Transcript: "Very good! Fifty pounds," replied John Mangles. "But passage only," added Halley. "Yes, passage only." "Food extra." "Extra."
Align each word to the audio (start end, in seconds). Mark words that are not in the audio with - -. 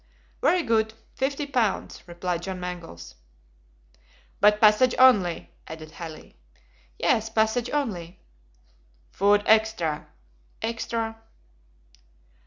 "Very 0.41 0.63
good! 0.63 0.95
Fifty 1.13 1.45
pounds," 1.45 2.01
replied 2.07 2.41
John 2.41 2.59
Mangles. 2.59 3.13
"But 4.39 4.59
passage 4.59 4.95
only," 4.97 5.51
added 5.67 5.91
Halley. 5.91 6.37
"Yes, 6.97 7.29
passage 7.29 7.69
only." 7.69 8.19
"Food 9.11 9.43
extra." 9.45 10.07
"Extra." 10.59 11.21